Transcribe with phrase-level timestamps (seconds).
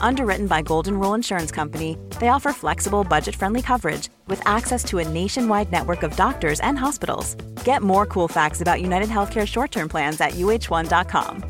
[0.00, 4.98] Underwritten by Golden Rule Insurance Company, they offer flexible, budget friendly coverage with access to
[4.98, 7.36] a nationwide network of doctors and hospitals.
[7.64, 11.44] Get more cool facts about United Healthcare short term plans at uh1.com.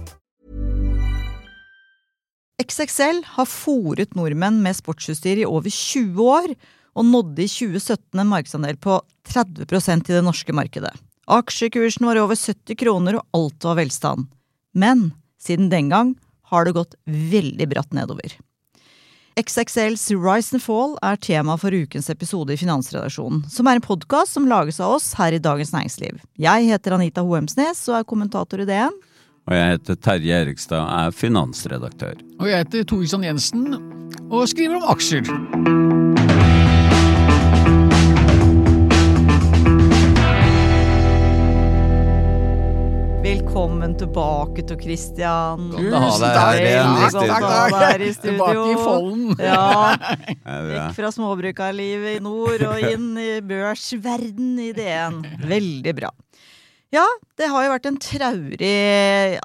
[2.60, 6.52] XXL har forut nordmenn med sportsutstyr i over 20 år,
[6.94, 10.92] og nådde i 2017 en markedsandel på 30% i det norske markedet.
[11.30, 14.26] Aksjekursen var over 70 kroner, og alt var velstand.
[14.74, 16.16] Men siden den gang
[16.50, 18.36] har det gått veldig bratt nedover.
[19.38, 24.34] XXLs Rise and Fall er tema for ukens episode i Finansredaksjonen, som er en podkast
[24.36, 26.18] som lages av oss her i Dagens Næringsliv.
[26.36, 28.98] Jeg heter Anita Hoemsnes og er kommentator i DN.
[29.48, 32.18] Og jeg heter Terje Erikstad, er finansredaktør.
[32.40, 33.70] Og jeg heter Tore Jensen
[34.30, 36.19] og skriver om aksjer.
[43.30, 45.68] Velkommen tilbake til Christian.
[45.70, 45.84] Takk.
[45.92, 48.22] takk, Godt å ha deg her i takk.
[48.24, 48.80] Tilbake i studio.
[48.82, 49.36] folden.
[49.50, 55.20] Ja, Vekk fra småbrukarlivet i nord og inn i børsverden i DN.
[55.46, 56.10] Veldig bra.
[56.90, 57.06] Ja,
[57.38, 58.74] det har jo vært en traurig,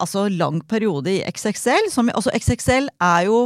[0.01, 1.91] altså lang periode i XXL.
[1.93, 3.41] Som, altså XXL er jo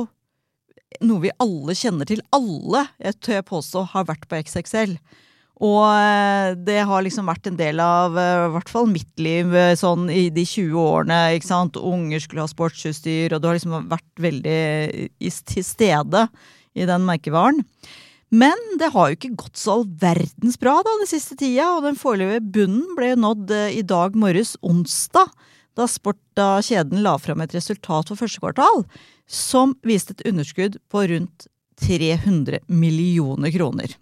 [1.04, 2.24] noe vi alle kjenner til.
[2.32, 4.96] Alle, jeg tør påstå, har vært på XXL.
[5.60, 9.52] Og eh, det har liksom vært en del av eh, i hvert fall mitt liv
[9.52, 11.18] eh, sånn i de 20 årene.
[11.36, 11.76] ikke sant?
[11.76, 14.62] Unger skulle ha sportsutstyr, og du har liksom vært veldig
[15.52, 16.24] til stede
[16.80, 17.60] i den merkevaren.
[18.32, 21.84] Men det har jo ikke gått så all verdens bra da den siste tida, og
[21.88, 25.34] den foreløpige bunnen ble nådd i dag morges onsdag,
[25.76, 28.84] da Sport da kjeden la fram et resultat for første kvartal
[29.30, 31.48] som viste et underskudd på rundt
[31.80, 33.94] 300 millioner kroner.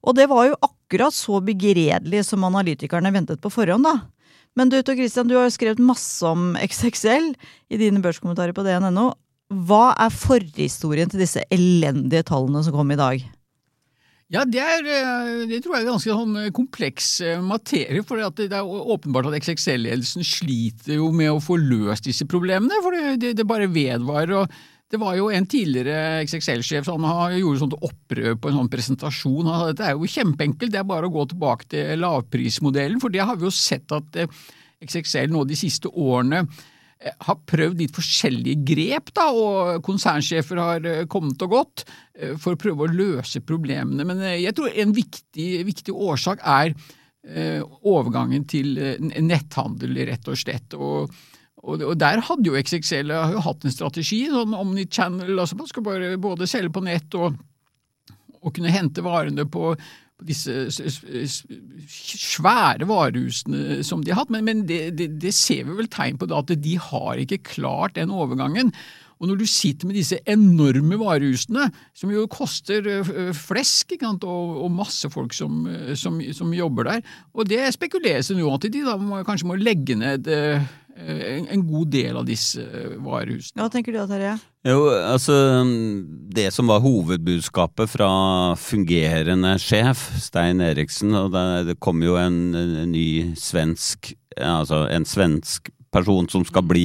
[0.00, 3.98] Og det var jo akkurat så begredelig som analytikerne ventet på forhånd, da.
[4.58, 7.32] Men du Tor Christian, du har jo skrevet masse om XXL
[7.70, 9.12] i dine børskommentarer på DNNO.
[9.66, 13.22] Hva er forhistorien til disse elendige tallene som kom i dag?
[14.30, 18.04] Ja, det, er, eh, det tror jeg er ganske sånn eh, kompleks eh, materie.
[18.06, 22.78] For det er åpenbart at XXL-ledelsen sliter jo med å få løst disse problemene.
[22.84, 24.44] For det, det, bare vedvarer.
[24.44, 24.54] og
[24.90, 27.04] det var jo en tidligere XXL-sjef som
[27.36, 29.46] gjorde sånt opprør på en sånn presentasjon.
[29.46, 32.98] Han sa dette er jo kjempeenkelt, det er bare å gå tilbake til lavprismodellen.
[33.02, 34.18] For det har vi jo sett at
[34.82, 36.42] XXL nå de siste årene
[37.00, 41.84] har prøvd litt forskjellige grep, da, og konsernsjefer har kommet og gått
[42.42, 44.04] for å prøve å løse problemene.
[44.04, 46.74] Men jeg tror en viktig, viktig årsak er
[47.86, 50.74] overgangen til netthandel, rett og slett.
[50.74, 51.14] og
[51.60, 56.14] og, der hadde jo XXL jo hatt en strategi, sånn omnichannel, altså man skal bare
[56.20, 57.36] både selge på nett og,
[58.40, 59.74] og kunne hente varene på,
[60.26, 60.68] disse
[61.88, 64.32] svære varehusene som de har hatt.
[64.32, 67.42] Men, men det, det, det, ser vi vel tegn på da, at de har ikke
[67.54, 68.72] klart den overgangen.
[69.20, 71.66] Og når du sitter med disse enorme varehusene,
[71.96, 72.86] som jo koster
[73.36, 77.02] flesk, og, og, masse folk som, som, som, jobber der,
[77.36, 80.30] og det spekuleres nå at de da må, kanskje må legge ned
[81.00, 82.62] en god del av disse
[83.00, 83.60] varehusene.
[83.62, 84.34] Hva tenker du da, Terje?
[84.68, 85.34] Jo, altså
[86.36, 88.10] Det som var hovedbudskapet fra
[88.60, 95.04] fungerende sjef, Stein Eriksen, og det, det kom jo en, en ny svensk Altså en
[95.04, 96.84] svensk person som skal bli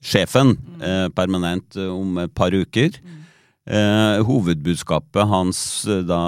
[0.00, 2.96] sjefen eh, permanent om et par uker.
[3.68, 5.60] Eh, hovedbudskapet hans
[6.08, 6.22] da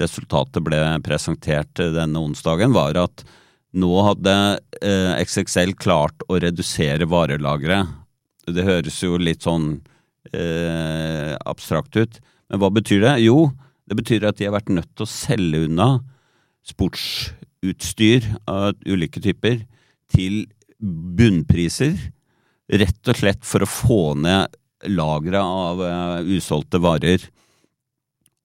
[0.00, 3.26] resultatet ble presentert denne onsdagen, var at
[3.76, 4.34] nå hadde
[4.80, 7.92] eh, XXL klart å redusere varelageret.
[8.46, 9.80] Det høres jo litt sånn
[10.32, 13.14] eh, abstrakt ut, men hva betyr det?
[13.26, 13.50] Jo,
[13.86, 15.88] det betyr at de har vært nødt til å selge unna
[16.66, 19.64] sportsutstyr av ulike typer
[20.12, 20.44] til
[20.80, 21.94] bunnpriser,
[22.66, 24.56] rett og slett for å få ned
[24.90, 27.22] lageret av eh, usolgte varer.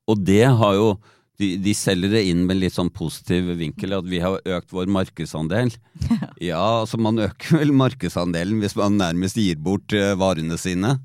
[0.10, 0.94] Og det har jo
[1.42, 4.92] de, de, selger det inn med litt sånn positiv vinkel, at vi har økt vår
[4.92, 5.74] markedsandel.
[6.42, 10.96] Ja, altså man øker vel markedsandelen hvis man nærmest gir bort uh, varene sine.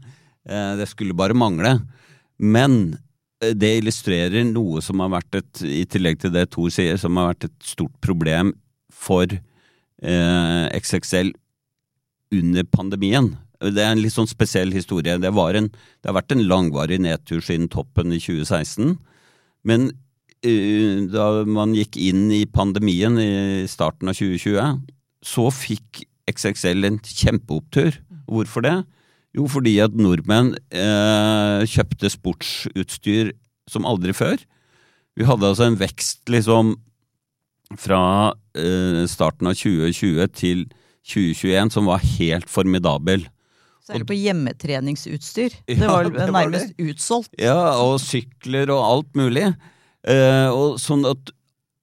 [0.48, 1.74] Uh, det skulle bare mangle.
[2.40, 2.96] Men
[3.36, 7.34] det illustrerer noe som har vært et, i tillegg til det Thor sier, som har
[7.34, 8.54] vært et stort problem
[8.92, 9.28] for
[9.96, 11.34] XXL
[12.32, 13.30] under pandemien.
[13.60, 15.16] Det er en litt sånn spesiell historie.
[15.20, 18.96] Det, en, det har vært en langvarig nedtur siden toppen i 2016.
[19.66, 19.96] Men eh,
[21.12, 24.82] da man gikk inn i pandemien i starten av 2020,
[25.26, 27.98] så fikk XXL en kjempeopptur.
[28.26, 28.76] Hvorfor det?
[29.36, 33.34] Jo, fordi at nordmenn eh, kjøpte sportsutstyr
[33.68, 34.40] som aldri før.
[35.16, 36.74] Vi hadde altså en vekst liksom
[37.80, 40.66] fra eh, starten av 2020 til
[41.06, 43.26] 2021 som var helt formidabel.
[43.86, 45.60] Særlig på hjemmetreningsutstyr.
[45.68, 47.36] Ja, det var det var nærmest utsolgt.
[47.38, 49.52] Ja, og sykler og alt mulig.
[50.06, 51.32] Eh, og sånn at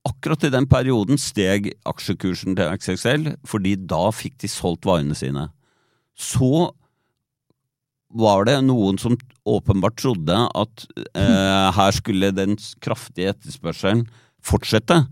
[0.08, 5.48] akkurat i den perioden steg aksjekursen til XXL, fordi da fikk de solgt varene sine.
[6.12, 6.70] Så
[8.14, 9.16] var det noen som
[9.48, 10.86] åpenbart trodde at
[11.18, 12.54] eh, her skulle den
[12.84, 14.04] kraftige etterspørselen
[14.44, 15.02] fortsette.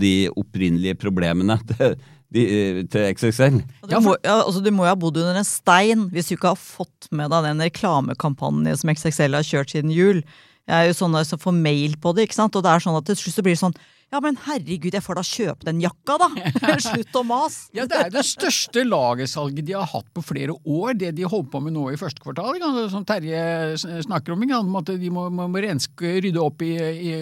[0.00, 1.60] de opprinnelige problemene
[2.34, 2.44] de,
[2.90, 3.58] til XXL.
[3.90, 6.52] Du, må, ja, altså, du må jo ha bodd under en stein hvis du ikke
[6.54, 10.22] har fått med deg den reklamekampanjen som XXL har kjørt siden jul.
[10.70, 12.54] Jeg er jo sånn som får mail på det, ikke sant?
[12.54, 13.78] og det er sånn at til slutt så blir det sånn
[14.10, 16.28] ja, men herregud, jeg får da kjøpe den jakka, da!
[16.82, 17.68] Slutt å mase!
[17.76, 21.52] Ja, det er det største lagersalget de har hatt på flere år, det de holdt
[21.52, 22.58] på med nå i første kvartal.
[22.90, 27.12] Som Terje snakker om, om at de må, må renske, rydde opp i, i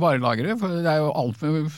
[0.00, 0.56] varelageret.
[0.60, 1.68] For det er jo alt med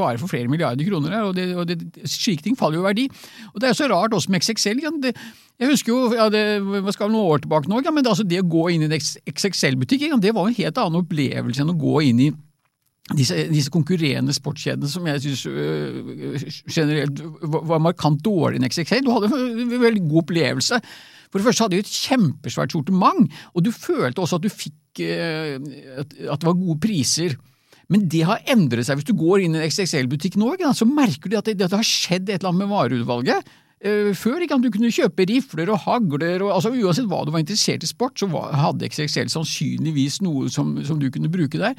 [0.00, 2.88] varer for flere milliarder kroner her, og, det, og det, slike ting faller jo i
[2.88, 3.04] verdi.
[3.52, 4.82] Og det er jo så rart også med XXL.
[5.04, 5.14] Det,
[5.62, 8.26] jeg husker jo, ja, det hva skal noen år tilbake nå, ja, men det, altså
[8.26, 11.78] det å gå inn i en XXL-butikk, det var en helt annen opplevelse enn å
[11.78, 12.32] gå inn i
[13.14, 19.04] disse, disse, konkurrerende sportskjedene som jeg syns øh, generelt var markant dårligere enn XXL.
[19.06, 20.80] Du hadde en veldig god opplevelse.
[21.30, 25.04] For det første hadde de et kjempesvært sortiment, og du følte også at du fikk
[25.06, 25.60] øh,
[26.02, 27.36] at, at det var gode priser.
[27.92, 28.98] Men det har endret seg.
[28.98, 31.78] Hvis du går inn i en XXL-butikk nå, så merker du at det, at det
[31.78, 33.54] har skjedd et eller annet med vareutvalget.
[34.16, 37.84] Før ikke du kunne kjøpe rifler og hagler, og, altså Uansett hva du var interessert
[37.84, 41.74] i sport, så hadde XXL sannsynligvis noe som, som du kunne bruke der.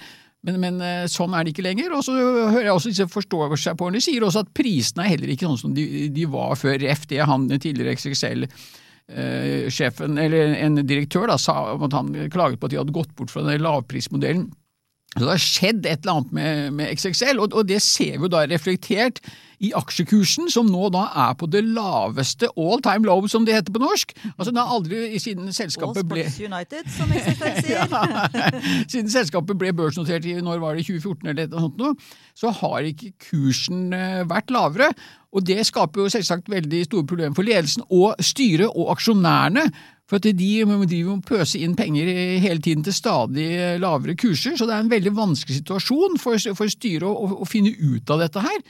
[0.45, 0.77] Men, men,
[1.09, 1.93] sånn er det ikke lenger.
[1.97, 5.63] Og så hører jeg også disse forståelsesrapportene sier også at prisene er heller ikke sånn
[5.63, 5.83] som de,
[6.13, 6.77] de var før.
[6.85, 12.73] Ref det han tidligere XXL-sjefen, eller en direktør, da, sa at han klaget på at
[12.75, 14.47] de hadde gått bort fra den lavprismodellen.
[15.17, 18.29] Så det har skjedd et eller annet med, med XXL, og, og, det ser vi
[18.31, 19.21] da reflektert
[19.57, 23.73] i aksjekursen, som nå da er på det laveste all time low, som det heter
[23.73, 24.13] på norsk.
[24.35, 27.89] Altså det har aldri siden selskapet ble United, som XXL sier.
[27.89, 28.51] ja,
[28.85, 31.93] siden selskapet ble børsnotert i når var det 2014 eller noe sånt, nå,
[32.37, 34.91] så har ikke kursen eh, vært lavere.
[35.33, 39.67] Og det skaper jo selvsagt veldig store problemer for ledelsen og styret og aksjonærene.
[40.07, 42.07] For at de driver og pøse inn penger
[42.39, 43.47] hele tiden til stadig
[43.83, 47.73] lavere kurser, så det er en veldig vanskelig situasjon for, for styret å, å, finne
[47.75, 48.61] ut av dette her.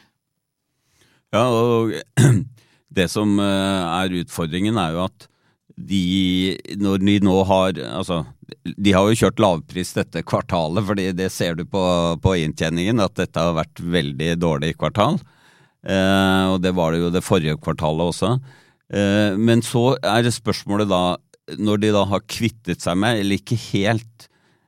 [1.35, 1.93] Ja, og
[2.97, 5.29] det som eh, er utfordringen er jo at
[5.77, 8.23] de, når de nå har Altså,
[8.65, 11.83] de har jo kjørt lavpris dette kvartalet, for det ser du på,
[12.23, 15.19] på inntjeningen, at dette har vært veldig dårlig kvartal.
[15.85, 18.31] Eh, og det var det jo det forrige kvartalet også.
[18.87, 21.03] Eh, men så er spørsmålet da
[21.55, 24.27] når de da har kvittet seg med, eller ikke helt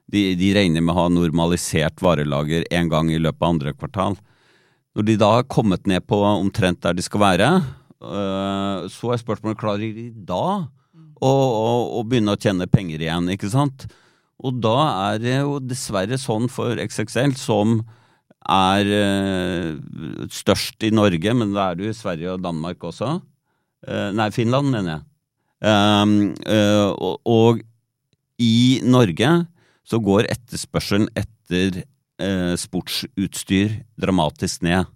[0.09, 4.17] de, de regner med å ha normalisert varelager en gang i løpet av andre kvartal.
[4.97, 7.49] Når de da har kommet ned på omtrent der de skal være,
[8.01, 10.69] øh, så er spørsmålet klarer de da
[11.19, 13.85] å, begynne å tjene penger igjen, ikke sant?
[14.39, 14.77] Og da
[15.11, 17.81] er det jo dessverre sånn for XXL, som
[18.49, 23.19] er øh, størst i Norge, men da er det jo i Sverige og Danmark også.
[23.79, 25.03] Uh, nei, Finland, mener jeg.
[25.59, 27.65] Um, uh, og, og,
[28.39, 29.27] i Norge
[29.83, 31.81] så går etterspørselen etter
[32.23, 34.87] uh, sportsutstyr dramatisk ned.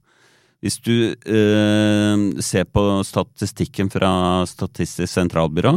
[0.63, 5.75] Hvis du uh, ser på statistikken fra Statistisk sentralbyrå,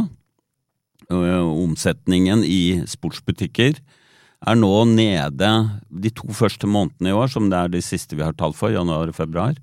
[1.07, 3.77] omsetningen i sportsbutikker
[4.43, 5.51] er nå nede
[5.87, 8.73] de to første månedene i år, som det er de siste vi har tall for,
[8.75, 9.55] januar og februar,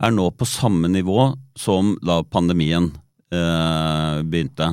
[0.00, 2.94] er nå på samme nivå som da pandemien
[3.30, 4.70] begynte.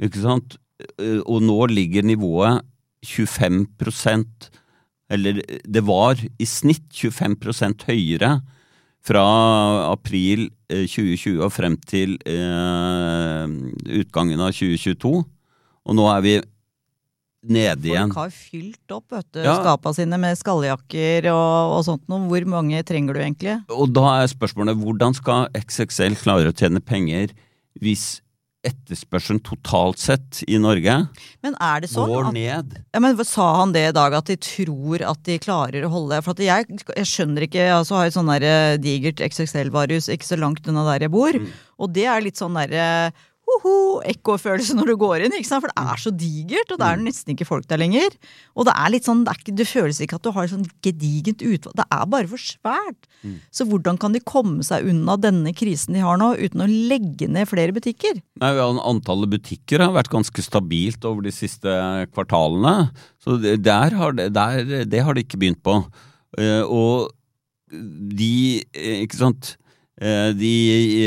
[0.00, 0.56] Ikke sant?
[0.98, 2.64] Eh, og nå ligger nivået
[3.06, 4.50] 25%
[5.10, 8.40] Eller det var i snitt 25% høyere
[9.00, 9.24] fra
[9.88, 13.46] april 2020 eh, og frem til eh,
[13.96, 15.12] utgangen av 2022.
[15.88, 16.34] Og nå er vi
[17.40, 18.12] nede igjen.
[18.12, 19.56] Folk har fylt opp vet du, Ja.
[19.56, 22.28] skapa sine med skalljakker og, og sånt noe.
[22.28, 23.56] Hvor mange trenger du egentlig?
[23.72, 27.32] Og da er spørsmålet hvordan skal XXL klare å tjene penger
[27.78, 28.20] hvis
[28.66, 30.92] etterspørselen totalt sett i Norge
[31.40, 32.74] Men er det sånn går at ned?
[32.92, 36.18] Ja, men Sa han det i dag, at de tror at de klarer å holde
[36.26, 40.28] For at jeg, jeg skjønner ikke Jeg altså har et sånn eh, digert XXL-varehus ikke
[40.28, 41.38] så langt unna der jeg bor.
[41.80, 42.84] Og det er litt sånn derre
[43.50, 43.74] Hoho,
[44.06, 45.64] ekkofølelse når du går inn, ikke sant?
[45.64, 48.14] for det er så digert, og det er nesten ikke folk der lenger.
[48.54, 50.52] Og det er litt sånn, det, er ikke, det føles ikke at du har et
[50.54, 53.08] sånn gedigent utvalg, det er bare for svært.
[53.54, 57.28] Så hvordan kan de komme seg unna denne krisen de har nå, uten å legge
[57.30, 58.20] ned flere butikker?
[58.40, 61.74] Nei, ja, Antallet butikker har vært ganske stabilt over de siste
[62.14, 62.90] kvartalene.
[63.20, 65.82] Så der har det, der, det har de ikke begynt på.
[66.38, 67.10] Eh, og
[67.70, 69.54] de, eh, ikke sant
[70.00, 70.52] De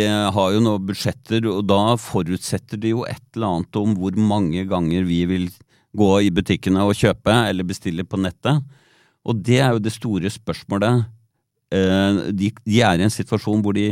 [0.03, 4.17] eh, har jo nå budsjetter, og da forutsetter de jo et eller annet om hvor
[4.21, 5.47] mange ganger vi vil
[5.97, 8.61] gå i butikkene og kjøpe eller bestille på nettet.
[9.25, 11.07] Og det er jo det store spørsmålet.
[11.73, 13.91] Eh, De, er i en situasjon hvor de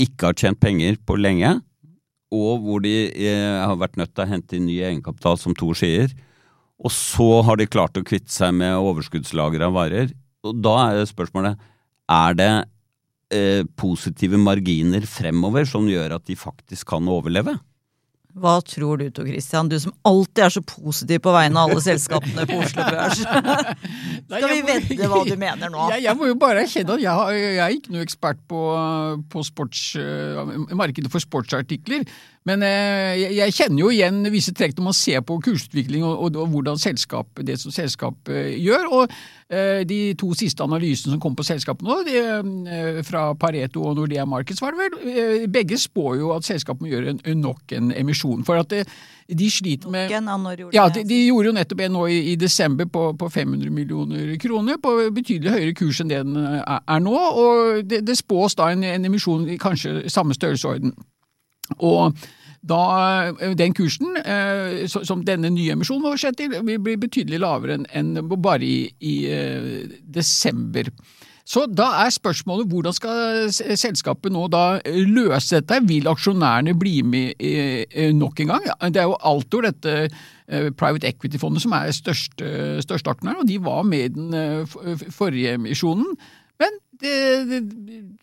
[0.00, 1.58] ikke har tjent penger på lenge,
[2.30, 5.74] og hvor de eh, har vært nødt til å hente inn ny egenkapital, som Thor
[5.74, 6.12] sier.
[6.80, 10.12] Og så har de klart å kvitte seg med overskuddslager av varer.
[10.46, 11.58] Og da er spørsmålet
[12.10, 12.52] er det
[13.34, 17.56] eh, positive marginer fremover som gjør at de faktisk kan overleve?
[18.38, 21.82] Hva tror du Tor Christian, du som alltid er så positiv på vegne av alle
[21.82, 23.22] selskapene på Oslo Børs?
[24.30, 25.88] Skal vi vedde hva du mener nå?
[25.96, 28.60] Jeg, jeg må jo bare erkjenne at jeg, jeg er ikke noe ekspert på,
[29.32, 32.06] på sports, eh, markedet for sportsartikler.
[32.48, 36.14] Men eh, jeg, jeg kjenner jo igjen visse trekk når man ser på kursutvikling og,
[36.24, 38.86] og, og hvordan selskap, det som selskapet eh, gjør.
[38.96, 39.12] Og
[39.52, 43.98] eh, de to siste analysene som kom på selskapet nå, de, eh, fra Pareto og
[43.98, 47.92] Nordea Markets, var det vel, begge spår jo at selskapet må gjøre en, nok en
[48.00, 48.40] emisjon.
[48.48, 48.86] For at det,
[49.28, 52.08] de sliter med Nok en når gjorde ja, de, de gjorde jo nettopp en nå
[52.10, 56.40] i, i desember på, på 500 millioner kroner, på betydelig høyere kurs enn det den
[56.40, 57.14] er, er nå.
[57.14, 60.96] Og det, det spås da en, en emisjon i kanskje samme størrelsesorden.
[61.78, 62.16] Og
[62.60, 67.40] da, eh, den kursen eh, som denne nye emisjonen var skjedd til, vil bli betydelig
[67.40, 70.90] lavere enn bare i, i eh, desember.
[71.50, 75.80] Så da er spørsmålet hvordan skal selskapet nå da løse dette?
[75.88, 77.40] Vil aksjonærene bli med
[78.14, 78.68] nok en gang?
[78.94, 80.12] Det er jo Altor, dette
[80.78, 82.52] private equity-fondet, som er største,
[82.84, 86.14] største aksjonær, og de var med i den forrige emisjonen.
[86.62, 87.14] Men det,
[87.50, 87.60] det,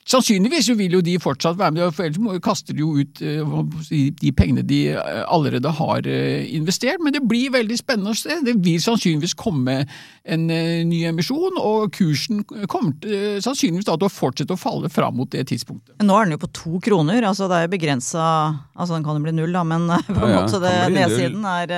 [0.08, 4.12] sannsynligvis vil jo de fortsatt være med, for ellers må- kaster de jo ut eh,
[4.22, 7.02] de pengene de eh, allerede har eh, investert.
[7.04, 8.38] Men det blir veldig spennende å se.
[8.46, 9.80] Det vil sannsynligvis komme
[10.28, 15.30] en ny emisjon, og kursen kommer sannsynligvis da til å fortsette å falle fram mot
[15.32, 15.94] det tidspunktet.
[16.02, 18.26] Men Nå er den jo på to kroner, altså det er begrensa
[18.78, 20.98] Altså den kan jo bli null, da, men på en Ja, ja, måte det, null.
[21.00, 21.72] nedsiden er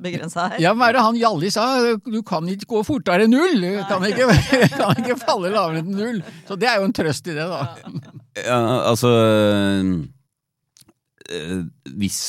[0.00, 0.60] begrensa her.
[0.62, 1.66] Ja, hva er det han Hjalli sa?
[2.06, 3.66] Du kan ikke gå fortere enn null!
[3.90, 4.30] Kan ikke,
[4.78, 6.22] kan ikke falle lavere enn null.
[6.48, 7.62] Så det er jo en trøst i det, da.
[8.40, 9.10] Ja, altså
[11.30, 11.62] eh,
[11.98, 12.20] Hvis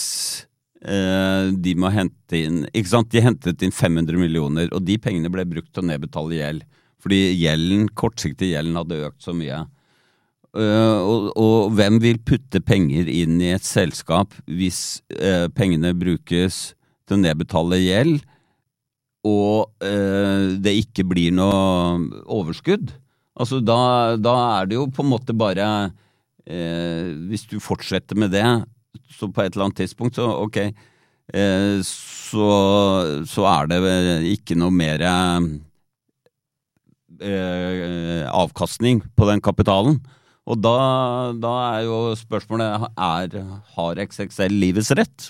[0.81, 5.31] eh, de må hente inn Ikke sant, de hentet inn 500 millioner, og de pengene
[5.33, 6.65] ble brukt til å nedbetale gjeld.
[7.01, 9.63] Fordi gjelden, kortsiktig gjelden hadde økt så mye.
[10.51, 16.73] Uh, og, og hvem vil putte penger inn i et selskap hvis uh, pengene brukes
[17.07, 18.17] til å nedbetale gjeld,
[19.23, 22.91] og uh, det ikke blir noe overskudd?
[23.39, 25.65] Altså da, da er det jo på en måte bare
[26.45, 28.43] eh, Hvis du fortsetter med det,
[29.15, 32.47] så på et eller annet tidspunkt, så ok eh, så,
[33.27, 33.79] så er det
[34.33, 35.39] ikke noe mer eh,
[38.27, 40.01] avkastning på den kapitalen.
[40.49, 40.77] Og da,
[41.37, 43.37] da er jo spørsmålet er,
[43.75, 45.29] har XXL livets rett?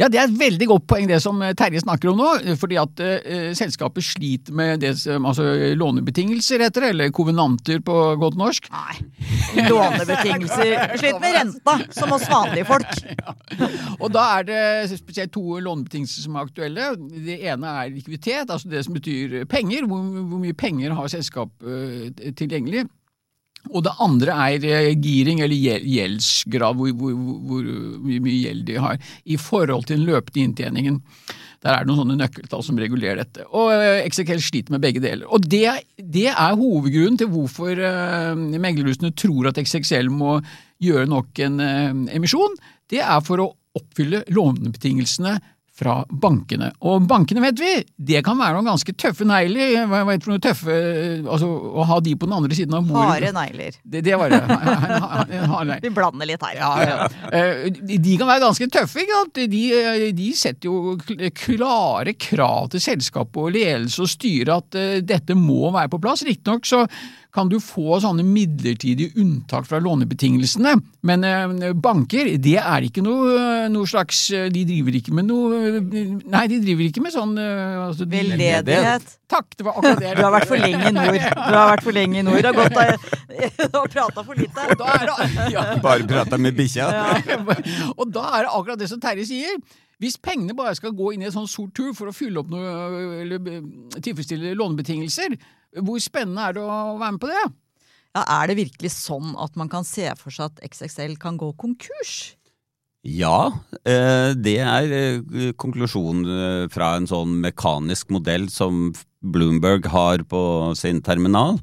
[0.00, 2.28] Ja, Det er et veldig godt poeng det som eh, Terje snakker om nå.
[2.56, 5.44] fordi at uh, selskapet sliter med det som altså
[5.76, 8.70] lånebetingelser, heter det, eller kovenanter på godt norsk.
[8.72, 8.96] Nei.
[9.68, 10.96] Lånebetingelser.
[10.96, 12.88] Sliter med renta, som oss vanlige folk.
[13.10, 13.34] Ja.
[13.98, 16.92] Og da er det spesielt to lånebetingelser som er aktuelle.
[17.26, 19.84] Det ene er likviditet, altså det som betyr penger.
[19.90, 22.86] Hvor, hvor mye penger har selskapet uh, tilgjengelig?
[23.68, 27.68] Og det andre er eh, giring, eller gjel- gjeldsgrad, hvor, hvor, hvor,
[28.00, 30.98] hvor mye gjeld de har i forhold til den løpende inntjeningen.
[31.60, 33.44] Der er det noen sånne nøkkeltall som regulerer dette.
[33.52, 35.28] Og eh, XXL sliter med begge deler.
[35.28, 35.66] Og det,
[36.00, 40.38] det er hovedgrunnen til hvorfor uh, meglerhusene tror at XXL må
[40.80, 42.56] gjøre nok en uh, emisjon.
[42.90, 45.36] Det er for å oppfylle lånebetingelsene
[45.80, 46.70] fra bankene.
[46.84, 47.70] Og bankene, vet vi,
[48.10, 49.86] det kan være noen ganske tøffe negler.
[49.88, 50.74] Hva det for noe tøffe
[51.30, 53.06] Altså, å ha de på den andre siden av bordet.
[53.14, 53.78] Harde negler.
[53.80, 55.78] Det, det var det.
[55.84, 56.58] Vi blander litt her.
[56.60, 57.08] Ja, ja.
[57.32, 59.04] Eh, De kan være ganske tøffe.
[59.04, 59.40] ikke sant?
[59.54, 59.62] De,
[60.16, 60.96] de setter jo
[61.40, 66.24] klare krav til selskapet og ledelse og styre at eh, dette må være på plass.
[66.26, 66.84] Riktignok så
[67.34, 70.74] kan du få sånne midlertidige unntak fra lånebetingelsene,
[71.06, 74.18] men eh, banker det er ikke noe, noe slags
[74.52, 79.16] De driver ikke med noe Nei, de driver ikke med sånn eh, altså, Veldedighet.
[79.30, 80.14] Takk, det var akkurat det.
[80.18, 81.18] Du har vært for lenge i nord.
[81.20, 82.40] Du har vært for lenge i nord.
[82.42, 82.78] Du har gått
[83.70, 84.66] og har prata for lite.
[84.80, 85.66] Det, ja.
[85.82, 86.88] Bare prata med bikkja.
[88.00, 89.60] og da er det akkurat det som Terje sier.
[90.00, 92.48] Hvis pengene bare skal gå inn i et sånn sort tur for å fylle opp
[92.52, 92.70] noe,
[93.20, 93.66] eller eh,
[94.00, 95.36] tilfredsstille lånebetingelser,
[95.78, 97.46] hvor spennende er det å være med på det?
[98.10, 101.52] Ja, er det virkelig sånn at man kan se for seg at XXL kan gå
[101.60, 102.34] konkurs?
[103.06, 103.52] Ja,
[103.88, 108.90] eh, det er eh, konklusjonen eh, fra en sånn mekanisk modell som
[109.24, 110.42] Bloomberg har på
[110.76, 111.56] sin terminal.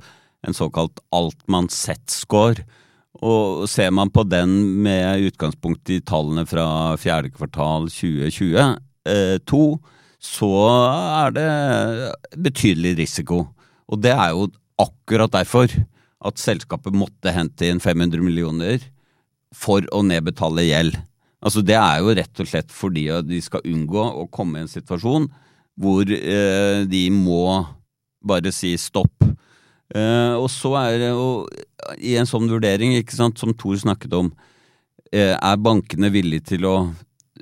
[0.48, 2.66] En såkalt Altmann Z-score.
[3.18, 9.62] Og ser man på den med utgangspunkt i tallene fra fjerde kvartal 2022,
[10.22, 11.48] så er det
[12.46, 13.40] betydelig risiko.
[13.88, 14.48] Og det er jo
[14.82, 15.72] akkurat derfor
[16.28, 18.82] at selskapet måtte hente inn 500 millioner
[19.56, 20.98] for å nedbetale gjeld.
[21.44, 24.72] Altså Det er jo rett og slett fordi de skal unngå å komme i en
[24.72, 25.28] situasjon
[25.78, 27.62] hvor eh, de må
[28.26, 29.28] bare si stopp.
[29.94, 31.46] Eh, og så er det jo
[32.04, 34.32] i en sånn vurdering, ikke sant, som Thor snakket om,
[35.14, 36.78] eh, er bankene villige til å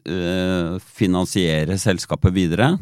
[0.03, 2.75] eh, finansiere selskapet videre?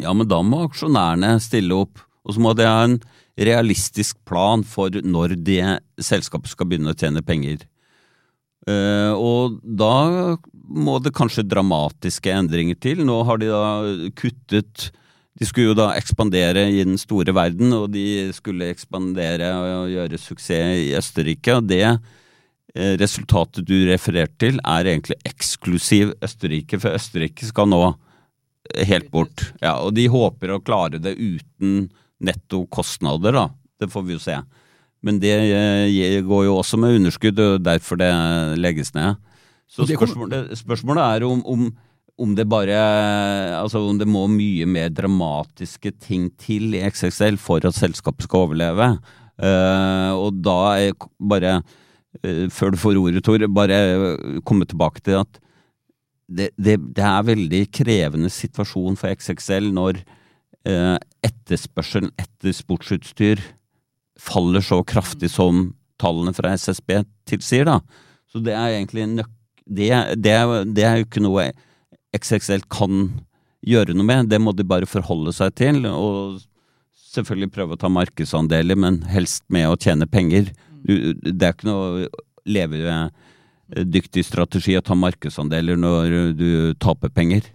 [0.00, 2.98] Ja, men da må aksjonærene stille opp, og så må de ha en
[3.34, 5.62] realistisk plan for når det
[6.02, 7.64] selskapet skal begynne å tjene penger.
[8.64, 13.02] Uh, og da må det kanskje dramatiske endringer til.
[13.04, 13.72] Nå har de da
[14.16, 14.90] kuttet
[15.34, 20.20] De skulle jo da ekspandere i den store verden, og de skulle ekspandere og gjøre
[20.22, 21.56] suksess i Østerrike.
[21.58, 27.82] Og det uh, resultatet du refererte til, er egentlig eksklusiv Østerrike, for Østerrike skal nå
[28.86, 29.42] helt bort.
[29.60, 33.48] Ja, og de håper å klare det uten netto kostnader, da.
[33.80, 34.36] Det får vi jo se.
[35.04, 38.12] Men det eh, går jo også med underskudd, og derfor det
[38.60, 39.18] legges ned.
[39.68, 41.68] Så spørsmålet, spørsmålet er om, om
[42.20, 42.78] om det bare
[43.58, 48.46] Altså om det må mye mer dramatiske ting til i XXL for at selskapet skal
[48.48, 48.90] overleve.
[49.34, 51.56] Uh, og da er bare
[52.22, 55.40] uh, Før du får ordet, Tor, bare komme tilbake til at
[56.30, 59.98] det, det, det er veldig krevende situasjon for XXL når
[60.64, 63.42] etterspørselen etter sportsutstyr
[64.20, 67.80] faller så kraftig som tallene fra SSB tilsier, da.
[68.30, 69.30] Så det er egentlig nøk...
[69.64, 69.88] Det,
[70.20, 70.34] det,
[70.76, 71.46] det er jo ikke noe
[72.14, 73.06] XXL kan
[73.64, 75.84] gjøre noe med, det må de bare forholde seg til.
[75.88, 76.42] Og
[77.14, 80.50] selvfølgelig prøve å ta markedsandeler, men helst med å tjene penger.
[80.84, 82.08] Det er ikke noe
[82.44, 86.50] levedyktig strategi å ta markedsandeler når du
[86.82, 87.48] taper penger.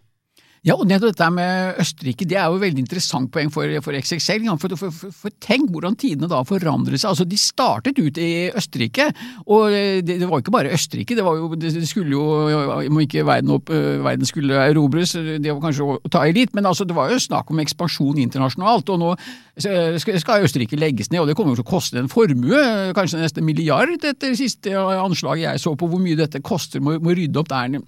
[0.67, 3.95] Ja, og nettopp dette med Østerrike det er jo et veldig interessant poeng for, for
[3.95, 4.43] XXL.
[4.59, 7.13] For, for, for, tenk hvordan tidene da forandret seg.
[7.13, 9.07] Altså, De startet ut i Østerrike,
[9.47, 11.15] og det, det var ikke bare Østerrike.
[11.15, 15.15] Det var jo, det, det skulle jo Må ikke verden, opp, øh, verden skulle erobres,
[15.15, 18.19] det var kanskje å ta i litt, men altså, det var jo snakk om ekspansjon
[18.19, 18.91] internasjonalt.
[18.91, 19.13] og nå
[19.59, 22.59] skal Østerrike legges ned, og det kommer jo til å koste en formue,
[22.97, 27.15] kanskje neste milliard, etter siste anslaget jeg så på hvor mye dette koster, må, å
[27.15, 27.79] rydde opp der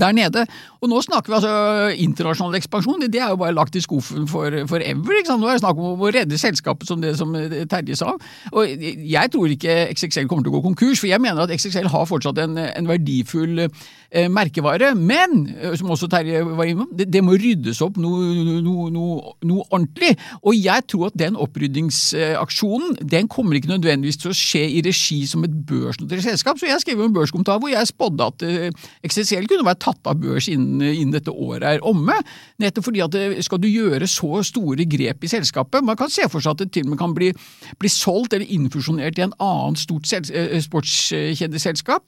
[0.00, 0.46] der nede.
[0.80, 1.54] Og nå snakker vi altså
[2.00, 3.04] internasjonal ekspansjon.
[3.12, 5.18] Det, er jo bare lagt i skuffen for, ever.
[5.18, 5.42] Ikke sant?
[5.42, 7.34] Nå er det snakk om å redde selskapet, som det som
[7.70, 8.14] Terje sa.
[8.52, 11.90] Og jeg tror ikke XXL kommer til å gå konkurs, for jeg mener at XXL
[11.92, 13.84] har fortsatt en, en verdifull eh,
[14.32, 14.92] merkevare.
[14.98, 19.34] Men, eh, som også Terje var innom, det, det må ryddes opp noe, noe, noe,
[19.48, 20.12] noe ordentlig.
[20.42, 25.22] Og jeg tror at den opprydningsaksjonen den kommer ikke nødvendigvis til å skje i regi
[25.30, 26.60] som et børsnotert selskap.
[26.60, 30.20] Så jeg skrev en børskommentar hvor jeg spådde at eh, XXL kunne være tatt av
[30.22, 32.16] børs innen, innen dette året er omme.
[32.62, 36.26] Nettopp fordi at eh, skal du gjøre så store grep i selskapet Man kan se
[36.30, 37.32] for seg at det til og med kan bli,
[37.80, 42.04] bli solgt eller infusjonert i en annen stort sel- eh, sportskjedeselskap.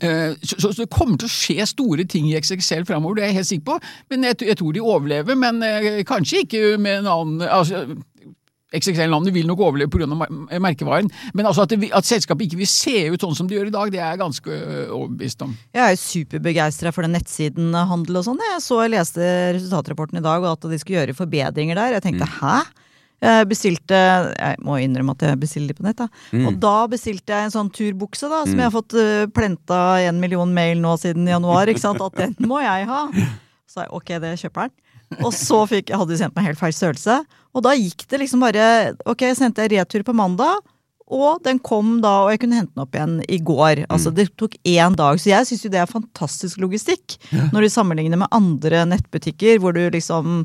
[0.00, 3.40] Eh, Så, det kommer til å skje store ting i XXL framover, det er jeg
[3.40, 3.78] helt sikker på.
[4.10, 7.86] Men jeg, tror de overlever, men eh, kanskje ikke med en annen altså,
[8.74, 10.08] XXL-navnet vil nok overleve pga.
[10.10, 13.56] Mer merkevaren, men altså at, det, at selskapet ikke vil se ut sånn som det
[13.56, 15.54] gjør i dag, det er jeg ganske øh, overbevist om.
[15.76, 18.42] Jeg er jo superbegeistra for den nettsiden eh, handel og sånn.
[18.52, 21.96] Jeg så jeg leste resultatrapporten i dag, og at de skulle gjøre forbedringer der.
[21.96, 22.58] Jeg tenkte hæ?
[23.22, 25.96] Jeg bestilte Jeg må innrømme at jeg bestiller de på nett.
[25.96, 26.08] da
[26.46, 30.20] Og da bestilte jeg en sånn turbukse da som jeg har fått uh, plenta en
[30.20, 31.70] million mail nå siden januar.
[31.72, 32.02] Ikke sant?
[32.02, 33.06] At den må jeg ha!
[33.66, 34.76] Så sa jeg ok, det kjøper den.
[35.22, 37.20] Og så fikk, hadde de sendt meg helt feil størrelse.
[37.54, 40.62] Og da gikk det liksom bare Ok, sendte jeg retur på mandag.
[41.06, 43.84] Og den kom da, og jeg kunne hente den opp igjen i går.
[43.86, 45.20] Altså Det tok én dag.
[45.22, 47.18] Så jeg syns jo det er fantastisk logistikk.
[47.54, 50.42] Når du sammenligner med andre nettbutikker hvor du liksom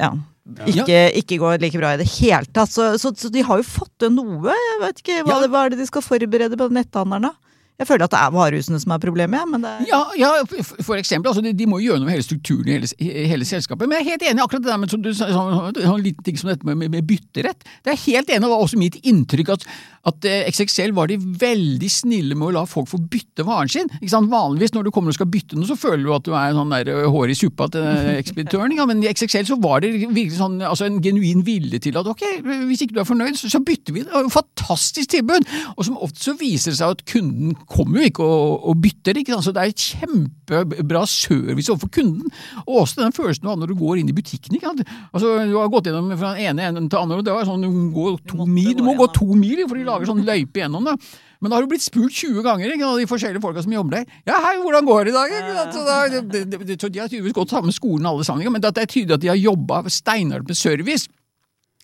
[0.00, 0.14] ja,
[0.48, 2.70] ikke, ikke går like bra i det hele tatt.
[2.72, 4.54] Så, så, så de har jo fått til noe.
[4.54, 5.40] Jeg vet ikke, hva, Ja.
[5.44, 7.34] det, hva er det de skal forberede på netthandlerne?
[7.78, 10.32] Jeg føler at det er varehusene som er problemet, men det Ja, ja
[10.66, 11.30] for, eksempel.
[11.30, 12.88] Altså, de, de må gjøre noe med hele strukturen i hele,
[13.30, 13.86] hele selskapet.
[13.86, 16.26] Men jeg er helt enig i akkurat det der med du, sa, sånn, sånn liten
[16.26, 17.62] ting som dette med, med, med bytterett.
[17.86, 19.68] Det er helt enig, og var også mitt inntrykk at,
[20.10, 23.92] at eh, XXL var de veldig snille med å la folk få bytte varen sin.
[24.28, 26.58] Vanligvis når du kommer og skal bytte noe, så føler du at du er en
[26.58, 28.74] sånn der eh, hår i suppa til eh, ekspeditøren.
[28.74, 32.10] Ja, men i XXL så var det virkelig sånn, altså en genuin vilje til at
[32.10, 34.02] ok, hvis ikke du er fornøyd, så, så bytter vi.
[34.02, 35.46] Det var jo fantastisk tilbud!
[35.76, 39.20] Og som ofte så viser det seg at kunden kommer jo ikke og, og bytter,
[39.20, 39.46] ikke sant?
[39.46, 42.32] så det er et kjempebra service overfor kunden.
[42.64, 44.56] Og også den følelsen du har når du går inn i butikken.
[44.56, 44.74] ikke?
[45.12, 47.48] Altså, Du har gått gjennom fra den ene enden til den andre, og det var
[47.48, 50.62] sånn, du, går to mil, du må gå to mil, for de lager sånn løype
[50.62, 50.96] gjennom det.
[51.38, 54.00] Men da har du blitt spurt 20 ganger ikke, av de forskjellige folka som jobber
[54.00, 54.16] der.
[54.26, 55.36] Ja, hei, hvordan går det i dag?
[55.70, 58.56] Så, da, det, det, det, så de har tydeligvis gått samme skolen alle sammen, ikke?
[58.56, 61.06] men det er tydelig at de har jobba steinhardt med service.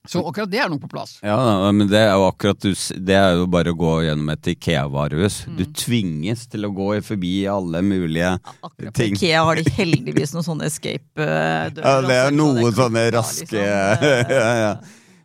[0.09, 1.15] Så akkurat det er nok på plass.
[1.25, 1.37] Ja,
[1.73, 5.39] men det er jo akkurat du Det er jo bare å gå gjennom et Ikea-varehus.
[5.49, 5.55] Mm.
[5.57, 9.17] Du tvinges til å gå forbi alle mulige Akkurat på ting.
[9.17, 11.81] Ikea har de heldigvis noen sånne escape-dører.
[11.81, 14.77] Ja, det er så noen kan sånne raske liksom, eh, ja, ja.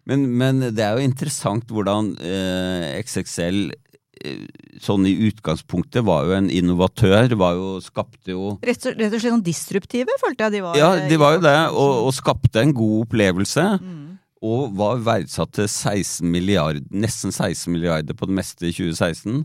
[0.10, 4.42] Men, men det er jo interessant hvordan eh, XXL eh,
[4.82, 9.22] sånn i utgangspunktet var jo en innovatør, var jo, skapte jo Rett og, rett og
[9.22, 10.80] slett noen disruptive, følte jeg de var.
[10.80, 13.68] Ja, eh, de var jo det, og, og skapte en god opplevelse.
[13.84, 14.06] Mm.
[14.46, 19.44] Og var verdsatt til 16 milliard, nesten 16 milliarder på det meste i 2016.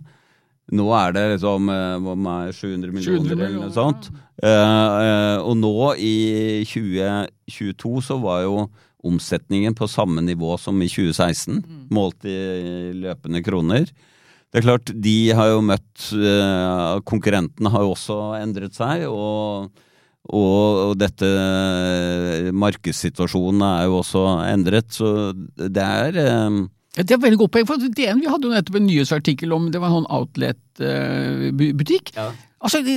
[0.75, 4.09] Nå er det liksom eh, hva med 700 millioner 700 eller noe sånt.
[4.41, 6.15] Eh, eh, og nå i
[6.71, 8.57] 2022 så var jo
[9.05, 11.61] omsetningen på samme nivå som i 2016,
[11.93, 12.39] målt i
[12.97, 13.91] løpende kroner.
[14.55, 19.75] Det er klart, de har jo møtt eh, Konkurrentene har jo også endret seg, og,
[20.25, 26.51] og, og dette eh, markedssituasjonen er jo også endret, så det er eh,
[26.95, 27.67] det er veldig godt poeng.
[27.67, 32.07] for DN, Vi hadde jo nettopp en nyhetsartikkel om det var en sånn outlet-butikk.
[32.15, 32.29] Ja.
[32.63, 32.95] Altså, det,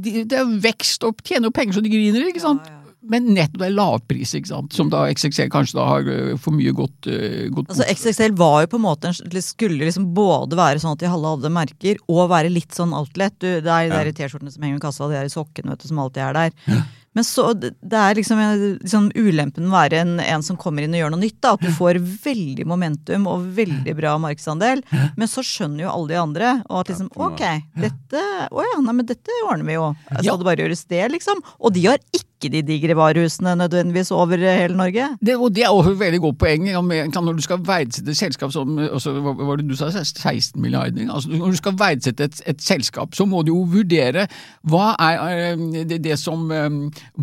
[0.00, 2.64] det, det er vekst og tjener jo penger så de griner, ikke sant?
[3.10, 4.74] Men nettopp det er lavpris, ikke sant?
[4.76, 8.64] som da XXL kanskje da har øh, for mye gått, øh, gått Altså XXL var
[8.64, 12.00] jo på en måte en, skulle liksom både være sånn at de halve hadde merker,
[12.08, 13.36] og være litt sånn outlet.
[13.38, 14.18] Du, det er de ja.
[14.24, 16.84] T-skjortene som henger i kassa, de der sokkene vet du, som alltid er der.
[17.14, 18.40] Men så, det er liksom,
[18.82, 21.38] liksom ulempen med å være en, en som kommer inn og gjør noe nytt.
[21.44, 24.82] da, At du får veldig momentum og veldig bra markedsandel.
[24.90, 26.52] Men så skjønner jo alle de andre.
[26.66, 27.44] Og at liksom ok,
[27.78, 29.92] dette å ja, nei, men dette ordner vi jo.
[30.10, 30.34] Ja.
[30.34, 31.44] det bare gjøres det, liksom.
[31.62, 35.08] Og de har ikke de digre varehusene nødvendigvis over hele Norge.
[35.20, 36.68] Det, og det er også et veldig godt poeng.
[37.14, 39.90] Når du skal verdsette et selskap som også, Hva hva var det du sa?
[39.90, 41.06] 16 milliarder?
[41.10, 44.26] Altså, når du skal verdsette et, et selskap, så må du jo vurdere
[44.70, 46.68] hva er eh, det, det som eh,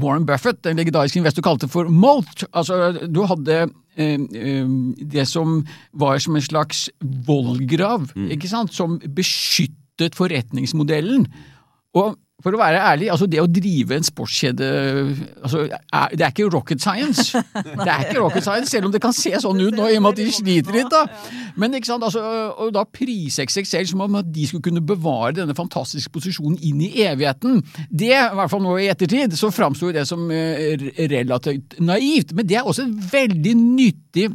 [0.01, 2.45] Warren Buffett, den legendariske investor, kalte for molt.
[2.53, 3.61] Altså, du hadde
[3.97, 4.73] eh, eh,
[5.13, 5.61] det som
[5.93, 6.89] var som en slags
[7.27, 11.27] vollgrav, ikke sant, som beskyttet forretningsmodellen.
[11.97, 14.67] Og for å være ærlig, altså det å drive en sportskjede
[15.43, 17.41] altså, er, Det er ikke rocket science.
[17.55, 20.05] Det er ikke rocket science, selv om det kan se sånn ut nå, i og
[20.05, 20.91] med at de sliter litt.
[20.91, 21.05] da.
[21.61, 22.21] Men ikke sant, altså,
[22.61, 26.81] og da prise XXL som om at de skulle kunne bevare denne fantastiske posisjonen inn
[26.85, 27.61] i evigheten.
[27.89, 32.33] Det, i hvert fall nå i ettertid, så framsto det som eh, relativt naivt.
[32.37, 34.31] Men det er også veldig nyttig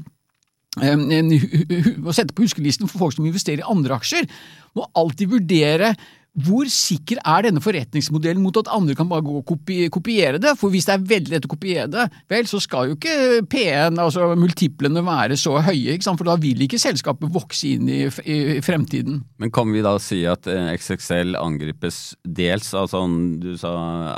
[0.76, 4.28] å sette på huskelisten for folk som investerer i andre aksjer,
[4.76, 5.94] må alltid vurdere
[6.36, 10.50] hvor sikker er denne forretningsmodellen mot at andre kan bare gå og kopi, kopiere det?
[10.60, 13.14] For hvis det er veldig lett å kopiere det, vel, så skal jo ikke
[13.48, 18.20] P1, altså multiplene, være så høye, for da vil ikke selskapet vokse inn i, f-
[18.28, 19.22] i fremtiden.
[19.40, 23.72] Men kan vi da si at eh, XXL angripes dels av sånn du sa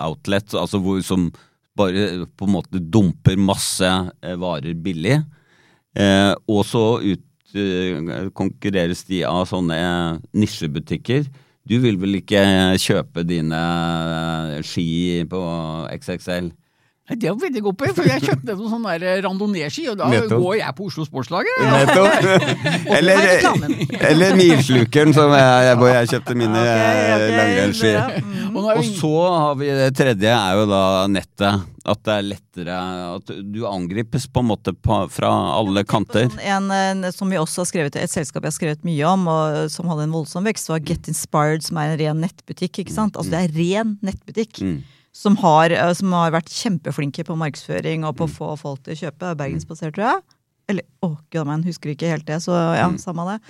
[0.08, 1.30] outlet, altså hvor, som
[1.78, 5.20] bare på en måte dumper masse eh, varer billig,
[5.94, 7.22] eh, og så ut,
[7.54, 9.78] eh, konkurreres de av sånne
[10.34, 11.28] nisjebutikker.
[11.68, 12.40] Du vil vel ikke
[12.80, 13.58] kjøpe dine
[14.64, 15.40] ski på
[15.92, 16.48] XXL?
[17.08, 20.10] Det er jo veldig godt poeng, for jeg kjøpte noen sånne der randonee-ski, og da
[20.12, 20.42] Nettopp.
[20.44, 21.62] går jeg på Oslo Sportslaget.
[22.98, 27.92] Eller, er eller Milslukeren, som jeg, hvor jeg kjøpte mine okay, ok, eh, langrennsski.
[27.94, 28.56] ja, mm.
[28.58, 31.66] Og Og så har vi det tredje, er jo da nettet.
[31.88, 32.74] At det er lettere
[33.14, 36.26] At du angripes på en måte på, fra alle kanter.
[36.28, 39.24] Sånn En, en som vi også har skrevet, et selskap jeg har skrevet mye om,
[39.32, 42.82] og som hadde en voldsom vekst, var Get Inspired, som er en ren nettbutikk.
[42.84, 43.16] ikke sant?
[43.16, 44.60] Altså Det er ren nettbutikk.
[44.60, 44.78] Mm.
[45.18, 48.30] Som, har, eh, som har vært kjempeflinke på markedsføring og på Mm.
[48.30, 49.32] å få folk til å kjøpe.
[49.40, 50.22] Bergensbasert, tror jeg.
[50.68, 52.98] Eller å, gud a meg, husker ikke helt det, så ja, Mm.
[53.00, 53.40] samme det.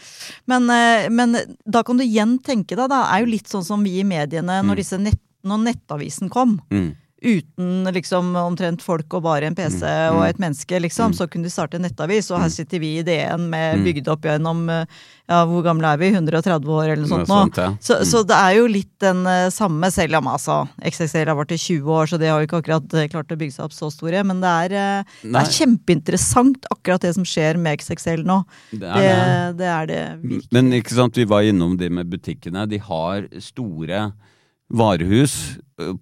[0.47, 1.37] Men, eh, men
[1.69, 4.63] da kan du igjen tenke deg, da, er jo litt sånn som vi i mediene
[4.65, 6.61] når, disse nett, når nettavisen kom.
[6.71, 6.95] Mm.
[7.23, 10.15] Uten liksom omtrent folk og bare en PC Mm.
[10.17, 12.31] og et menneske, liksom, så kunne de starte en nettavis.
[12.31, 13.85] Og her sitter vi i DN med Mm.
[13.85, 14.85] bygd opp gjennom eh,
[15.29, 16.11] ja, hvor gamle er vi?
[16.15, 17.39] 130 år eller noe sånt nå.
[17.43, 17.71] Sånt, ja.
[17.81, 18.05] Så, Mm.
[18.07, 21.59] så det er jo litt den eh, samme, selv om altså XXL har vært i
[21.59, 23.91] 20 år, så de har jo ikke akkurat eh, klart å bygge seg opp så
[23.91, 24.23] store.
[24.25, 28.45] Men det er, det er kjempeinteressant akkurat det som skjer med XXL nå.
[28.71, 29.59] Det Det, er det.
[29.59, 30.53] det er det virkelig.
[30.53, 32.69] Men ikke sant, vi var innom de med butikkene.
[32.69, 34.13] De har store
[34.69, 35.35] varehus.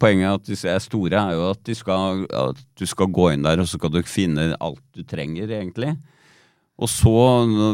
[0.01, 3.31] Poenget er at disse er store, er jo at, de skal, at du skal gå
[3.35, 5.95] inn der, og så skal du finne alt du trenger, egentlig.
[6.77, 7.13] Og så,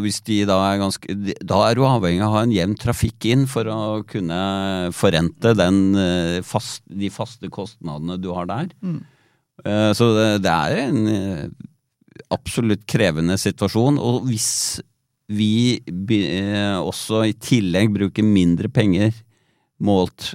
[0.02, 3.26] hvis de da er ganske Da er du avhengig av å ha en jevn trafikk
[3.32, 8.70] inn for å kunne forrente den, eh, fast, de faste kostnadene du har der.
[8.78, 9.00] Mm.
[9.94, 11.50] Så det, det er en eh,
[12.34, 13.98] absolutt krevende situasjon.
[13.98, 14.80] Og hvis
[15.32, 19.14] vi eh, også i tillegg bruker mindre penger
[19.82, 20.32] målt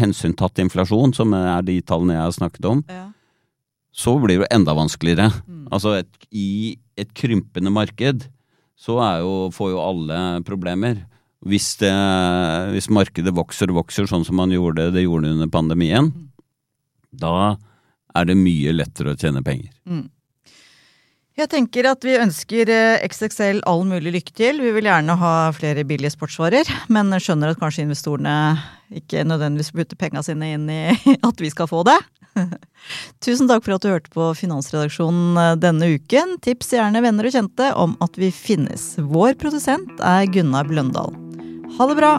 [0.00, 3.06] hensyntatt inflasjon, som er de tallene jeg har snakket om, Ja.
[3.92, 5.30] så blir det enda vanskeligere.
[5.70, 8.26] Altså et, i et krympende marked
[8.80, 11.04] så jo, får jo alle problemer.
[11.44, 11.90] Hvis, det,
[12.74, 16.10] hvis markedet vokser og vokser sånn som man gjorde det gjorde under pandemien,
[17.12, 17.56] da
[18.14, 19.70] er det mye lettere å tjene penger.
[21.40, 24.60] Jeg tenker at vi ønsker eh, XXL all mulig lykke til.
[24.60, 28.34] Vi vil gjerne ha flere billige sportsvarer, men skjønner at kanskje investorene
[28.92, 30.82] ikke nødvendigvis putter penga sine inn i
[31.30, 31.96] at vi skal få det.
[33.24, 36.36] Tusen takk for at du hørte på Finansredaksjonen eh, denne uken.
[36.44, 38.92] Tips gjerne venner og kjente om at vi finnes.
[39.00, 41.16] Vår produsent er Gunnar Bløndal.
[41.78, 42.18] Ha det bra!